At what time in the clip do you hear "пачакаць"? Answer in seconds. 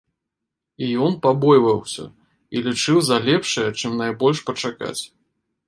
4.51-4.99